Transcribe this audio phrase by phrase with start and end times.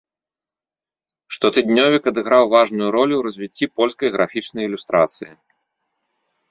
[1.37, 5.31] Штотыднёвік адыграў важную ролю ў развіцці польскай графічнай ілюстрацыі.